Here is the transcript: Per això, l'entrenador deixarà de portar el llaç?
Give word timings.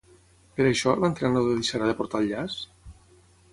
Per 0.59 0.65
això, 0.69 0.93
l'entrenador 1.03 1.59
deixarà 1.61 1.91
de 1.91 1.95
portar 2.01 2.25
el 2.25 2.29
llaç? 2.35 2.59